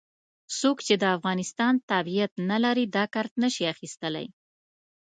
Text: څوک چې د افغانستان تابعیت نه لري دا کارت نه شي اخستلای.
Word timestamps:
څوک 0.59 0.77
چې 0.87 0.93
د 0.97 1.03
افغانستان 1.15 1.73
تابعیت 1.91 2.31
نه 2.49 2.57
لري 2.65 2.85
دا 2.95 3.03
کارت 3.13 3.33
نه 3.43 3.49
شي 3.55 3.63
اخستلای. 3.73 4.27